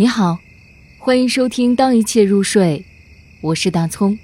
[0.00, 0.38] 你好，
[0.96, 2.84] 欢迎收听《当一切入睡》，
[3.40, 4.16] 我是大葱。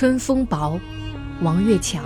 [0.00, 0.80] 春风薄，
[1.42, 2.02] 王月强。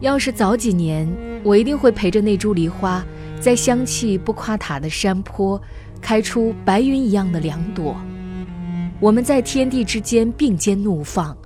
[0.00, 1.08] 要是早几年，
[1.44, 3.06] 我一定会陪着那株梨花，
[3.38, 5.62] 在香气不夸塔的山坡，
[6.00, 7.94] 开出白云一样的两朵。
[8.98, 11.38] 我们在天地之间并肩怒放，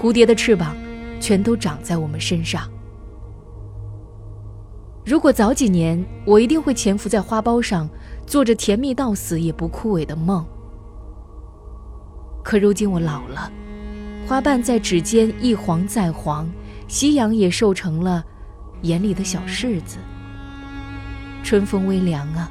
[0.00, 0.74] 蝴蝶的翅膀
[1.20, 2.66] 全都长在我们身上。
[5.04, 7.86] 如果早几年，我一定会潜伏在花苞上，
[8.26, 10.42] 做着甜蜜到死也不枯萎的梦。
[12.52, 13.50] 可如今我老了，
[14.26, 16.46] 花瓣在指尖一黄再黄，
[16.86, 18.22] 夕阳也瘦成了
[18.82, 19.96] 眼里的小柿子。
[21.42, 22.50] 春风微凉啊，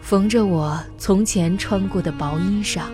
[0.00, 2.84] 缝着我从前穿过的薄衣裳。